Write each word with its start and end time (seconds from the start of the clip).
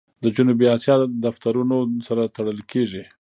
د 0.23 0.25
جنوبي 0.35 0.65
آسیا 0.75 0.95
د 0.99 1.05
دفترونو 1.25 1.77
سره 2.07 2.31
تړل 2.35 2.59
کېږي. 2.71 3.03